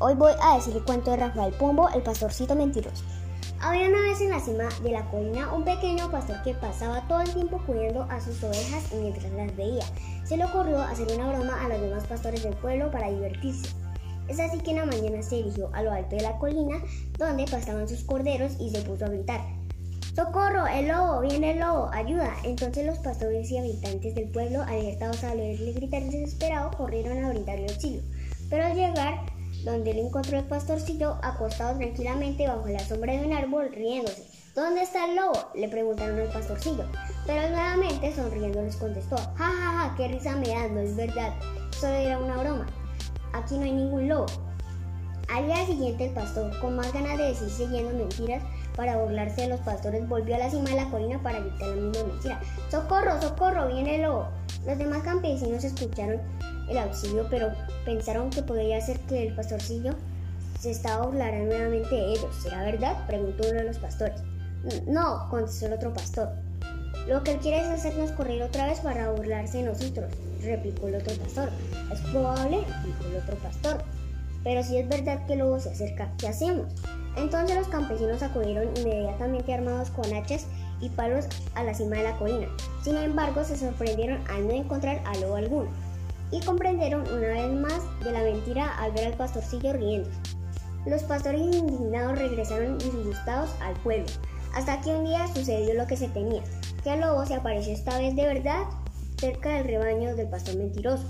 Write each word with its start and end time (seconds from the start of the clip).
Hoy 0.00 0.14
voy 0.14 0.32
a 0.42 0.56
decir 0.56 0.74
el 0.74 0.82
cuento 0.82 1.12
de 1.12 1.18
Rafael 1.18 1.54
Pombo, 1.54 1.88
el 1.90 2.02
pastorcito 2.02 2.56
mentiroso. 2.56 3.04
Había 3.60 3.88
una 3.88 4.00
vez 4.00 4.20
en 4.20 4.30
la 4.30 4.40
cima 4.40 4.68
de 4.82 4.90
la 4.90 5.08
colina 5.12 5.54
un 5.54 5.62
pequeño 5.62 6.10
pastor 6.10 6.42
que 6.42 6.54
pasaba 6.54 7.06
todo 7.06 7.20
el 7.20 7.32
tiempo 7.32 7.62
cuidando 7.64 8.02
a 8.10 8.20
sus 8.20 8.42
ovejas 8.42 8.92
mientras 8.92 9.32
las 9.32 9.54
veía. 9.56 9.84
Se 10.24 10.36
le 10.36 10.44
ocurrió 10.44 10.82
hacer 10.82 11.06
una 11.14 11.30
broma 11.30 11.64
a 11.64 11.68
los 11.68 11.80
demás 11.80 12.02
pastores 12.02 12.42
del 12.42 12.56
pueblo 12.56 12.90
para 12.90 13.12
divertirse. 13.12 13.68
Es 14.26 14.40
así 14.40 14.58
que 14.58 14.72
una 14.72 14.86
mañana 14.86 15.22
se 15.22 15.36
dirigió 15.36 15.70
a 15.72 15.82
lo 15.84 15.92
alto 15.92 16.16
de 16.16 16.22
la 16.22 16.36
colina 16.38 16.78
donde 17.16 17.44
pastaban 17.44 17.88
sus 17.88 18.02
corderos 18.02 18.54
y 18.58 18.70
se 18.70 18.82
puso 18.82 19.04
a 19.04 19.08
gritar. 19.08 19.40
¡Socorro! 20.16 20.66
¡El 20.66 20.88
lobo! 20.88 21.20
¡Viene 21.20 21.52
el 21.52 21.60
lobo! 21.60 21.90
¡Ayuda! 21.92 22.34
Entonces 22.42 22.84
los 22.84 22.98
pastores 22.98 23.48
y 23.52 23.58
habitantes 23.58 24.16
del 24.16 24.30
pueblo, 24.30 24.62
alertados 24.62 25.22
al 25.22 25.38
oírle 25.38 25.74
gritar 25.74 26.02
desesperado, 26.02 26.72
corrieron 26.76 27.24
a 27.24 27.28
brindarle 27.28 27.68
auxilio. 27.68 28.02
Pero 28.50 28.64
al 28.64 28.74
llegar 28.74 29.33
donde 29.64 29.94
le 29.94 30.02
encontró 30.02 30.38
el 30.38 30.44
pastorcillo 30.44 31.16
acostado 31.22 31.78
tranquilamente 31.78 32.46
bajo 32.46 32.68
la 32.68 32.80
sombra 32.80 33.14
de 33.14 33.26
un 33.26 33.32
árbol 33.32 33.70
riéndose. 33.72 34.26
¿Dónde 34.54 34.82
está 34.82 35.06
el 35.06 35.16
lobo? 35.16 35.50
le 35.54 35.68
preguntaron 35.68 36.20
al 36.20 36.28
pastorcillo. 36.28 36.84
Pero 37.26 37.48
nuevamente 37.48 38.14
sonriendo 38.14 38.62
les 38.62 38.76
contestó, 38.76 39.16
ja 39.16 39.34
ja 39.36 39.88
ja, 39.88 39.94
qué 39.96 40.08
risa 40.08 40.36
me 40.36 40.48
da, 40.48 40.68
no 40.68 40.80
es 40.80 40.94
verdad, 40.94 41.32
solo 41.80 41.94
era 41.94 42.18
una 42.18 42.36
broma. 42.36 42.66
Aquí 43.32 43.56
no 43.56 43.64
hay 43.64 43.72
ningún 43.72 44.08
lobo. 44.08 44.26
Al 45.32 45.46
día 45.46 45.64
siguiente 45.66 46.06
el 46.06 46.12
pastor, 46.12 46.56
con 46.60 46.76
más 46.76 46.92
ganas 46.92 47.16
de 47.16 47.24
decirse 47.24 47.66
lleno 47.66 47.90
mentiras 47.90 48.42
para 48.76 48.98
burlarse 48.98 49.42
de 49.42 49.48
los 49.48 49.60
pastores, 49.60 50.06
volvió 50.08 50.34
a 50.34 50.38
la 50.38 50.50
cima 50.50 50.70
de 50.70 50.76
la 50.76 50.90
colina 50.90 51.20
para 51.22 51.40
gritar 51.40 51.68
la 51.68 51.76
misma 51.76 52.04
mentira. 52.04 52.40
¡Socorro, 52.70 53.20
socorro! 53.20 53.68
¡Viene 53.68 53.96
el 53.96 54.02
lobo! 54.02 54.28
Los 54.66 54.78
demás 54.78 55.02
campesinos 55.02 55.62
escucharon 55.62 56.20
el 56.68 56.78
auxilio, 56.78 57.26
pero 57.30 57.52
pensaron 57.84 58.30
que 58.30 58.42
podría 58.42 58.80
ser 58.80 58.98
que 59.00 59.26
el 59.26 59.34
pastorcillo 59.34 59.94
se 60.58 60.70
estaba 60.70 61.06
burlando 61.06 61.44
nuevamente 61.44 61.94
de 61.94 62.12
ellos. 62.12 62.34
¿Será 62.42 62.62
verdad? 62.64 63.06
preguntó 63.06 63.46
uno 63.48 63.58
de 63.58 63.64
los 63.64 63.78
pastores. 63.78 64.22
No, 64.86 65.28
contestó 65.28 65.66
el 65.66 65.74
otro 65.74 65.92
pastor. 65.92 66.30
Lo 67.06 67.22
que 67.22 67.32
él 67.32 67.38
quiere 67.40 67.60
es 67.60 67.66
hacernos 67.66 68.12
correr 68.12 68.42
otra 68.42 68.66
vez 68.66 68.80
para 68.80 69.10
burlarse 69.10 69.58
de 69.58 69.64
nosotros, 69.64 70.10
replicó 70.42 70.88
el 70.88 70.94
otro 70.94 71.14
pastor. 71.16 71.50
Es 71.92 72.00
probable, 72.00 72.64
dijo 72.84 73.04
el 73.10 73.16
otro 73.16 73.36
pastor. 73.36 73.84
Pero 74.42 74.62
si 74.62 74.78
es 74.78 74.88
verdad 74.88 75.26
que 75.26 75.36
lobo 75.36 75.60
se 75.60 75.70
acerca, 75.70 76.12
¿qué 76.16 76.28
hacemos? 76.28 76.72
Entonces 77.16 77.56
los 77.56 77.68
campesinos 77.68 78.22
acudieron 78.22 78.68
inmediatamente 78.76 79.52
armados 79.52 79.90
con 79.90 80.12
hachas 80.14 80.46
y 80.80 80.88
palos 80.90 81.26
a 81.54 81.62
la 81.62 81.74
cima 81.74 81.96
de 81.96 82.04
la 82.04 82.16
colina. 82.18 82.48
Sin 82.82 82.96
embargo, 82.96 83.44
se 83.44 83.56
sorprendieron 83.56 84.22
al 84.28 84.46
no 84.46 84.52
encontrar 84.52 85.02
a 85.04 85.14
lobo 85.18 85.36
alguno 85.36 85.70
y 86.30 86.40
comprendieron 86.40 87.02
una 87.02 87.28
vez 87.28 87.52
más 87.52 87.80
de 88.04 88.12
la 88.12 88.22
mentira 88.22 88.76
al 88.78 88.92
ver 88.92 89.06
al 89.06 89.14
pastorcillo 89.14 89.72
riendo. 89.72 90.10
Los 90.86 91.02
pastores 91.04 91.40
indignados 91.40 92.18
regresaron 92.18 92.78
disgustados 92.78 93.50
al 93.62 93.74
pueblo, 93.76 94.06
hasta 94.54 94.80
que 94.80 94.94
un 94.94 95.04
día 95.04 95.26
sucedió 95.28 95.74
lo 95.74 95.86
que 95.86 95.96
se 95.96 96.08
temía, 96.08 96.42
que 96.82 96.92
el 96.92 97.00
lobo 97.00 97.24
se 97.24 97.34
apareció 97.34 97.72
esta 97.72 97.98
vez 97.98 98.14
de 98.14 98.26
verdad 98.26 98.64
cerca 99.18 99.50
del 99.50 99.66
rebaño 99.66 100.14
del 100.16 100.28
pastor 100.28 100.56
mentiroso. 100.56 101.06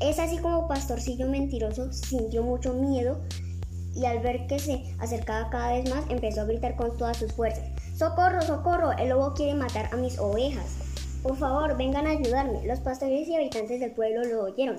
Es 0.00 0.18
así 0.18 0.38
como 0.38 0.68
Pastorcillo 0.68 1.28
Mentiroso 1.28 1.92
sintió 1.92 2.42
mucho 2.42 2.72
miedo 2.72 3.20
y 3.94 4.06
al 4.06 4.20
ver 4.20 4.46
que 4.46 4.58
se 4.58 4.94
acercaba 4.98 5.50
cada 5.50 5.72
vez 5.72 5.88
más 5.90 6.04
empezó 6.08 6.42
a 6.42 6.44
gritar 6.44 6.76
con 6.76 6.96
todas 6.96 7.16
sus 7.16 7.32
fuerzas. 7.32 7.64
¡Socorro, 7.96 8.42
socorro! 8.42 8.92
El 8.92 9.10
lobo 9.10 9.34
quiere 9.34 9.54
matar 9.54 9.88
a 9.92 9.96
mis 9.96 10.18
ovejas. 10.18 10.76
Por 11.22 11.36
favor, 11.36 11.76
vengan 11.76 12.06
a 12.06 12.10
ayudarme. 12.10 12.64
Los 12.64 12.80
pastores 12.80 13.26
y 13.28 13.34
habitantes 13.34 13.80
del 13.80 13.92
pueblo 13.92 14.22
lo 14.24 14.44
oyeron, 14.44 14.76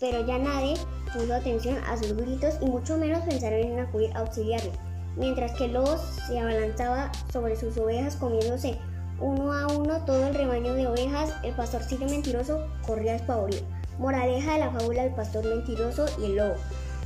pero 0.00 0.26
ya 0.26 0.38
nadie 0.38 0.74
puso 1.12 1.34
atención 1.34 1.78
a 1.88 1.96
sus 1.96 2.16
gritos 2.16 2.54
y 2.60 2.66
mucho 2.66 2.98
menos 2.98 3.22
pensaron 3.24 3.60
en 3.60 3.78
acudir 3.78 4.10
a 4.14 4.20
auxiliarle. 4.20 4.72
Mientras 5.16 5.52
que 5.52 5.66
el 5.66 5.74
lobo 5.74 5.96
se 6.26 6.38
abalanzaba 6.38 7.10
sobre 7.32 7.56
sus 7.56 7.78
ovejas 7.78 8.16
comiéndose 8.16 8.78
uno 9.18 9.52
a 9.52 9.66
uno 9.68 10.04
todo 10.04 10.26
el 10.26 10.34
rebaño 10.34 10.74
de 10.74 10.86
ovejas, 10.86 11.32
el 11.42 11.54
pastorcillo 11.54 12.06
mentiroso 12.06 12.66
corría 12.86 13.12
despavorido. 13.12 13.62
Moraleja 13.98 14.52
de 14.54 14.58
la 14.58 14.70
fábula 14.70 15.04
del 15.04 15.14
pastor 15.14 15.46
mentiroso 15.46 16.04
y 16.20 16.26
el 16.26 16.36
lobo. 16.36 16.54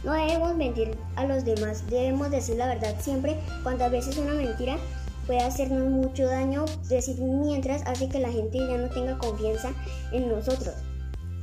No 0.05 0.15
debemos 0.15 0.57
mentir 0.57 0.97
a 1.17 1.27
los 1.27 1.45
demás, 1.45 1.85
debemos 1.91 2.31
decir 2.31 2.57
la 2.57 2.69
verdad 2.69 2.97
siempre. 3.01 3.37
Cuantas 3.63 3.93
veces 3.93 4.17
una 4.17 4.33
mentira 4.33 4.79
puede 5.27 5.41
hacernos 5.41 5.89
mucho 5.89 6.27
daño, 6.27 6.65
decir 6.89 7.21
mientras 7.21 7.83
hace 7.87 8.09
que 8.09 8.19
la 8.19 8.33
gente 8.33 8.59
ya 8.59 8.79
no 8.79 8.89
tenga 8.89 9.19
confianza 9.19 9.73
en 10.13 10.29
nosotros. 10.29 10.75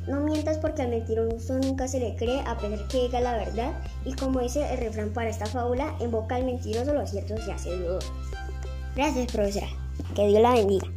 No 0.08 0.22
mientas 0.22 0.58
porque 0.58 0.82
al 0.82 0.90
mentiroso 0.90 1.60
nunca 1.60 1.88
se 1.88 2.00
le 2.00 2.16
cree 2.16 2.40
a 2.48 2.58
pesar 2.58 2.88
que 2.88 3.04
diga 3.04 3.20
la 3.20 3.38
verdad 3.38 3.74
y 4.06 4.14
como 4.14 4.40
dice 4.40 4.66
el 4.74 4.80
refrán 4.80 5.10
para 5.10 5.30
esta 5.30 5.46
fábula, 5.46 5.96
en 6.00 6.12
boca 6.12 6.36
del 6.36 6.46
mentiroso 6.46 6.94
lo 6.94 7.06
cierto 7.06 7.36
se 7.38 7.52
hace 7.52 7.78
dudoso. 7.78 8.12
Gracias 8.96 9.32
profesora, 9.32 9.68
que 10.16 10.28
Dios 10.28 10.42
la 10.42 10.54
bendiga. 10.54 10.88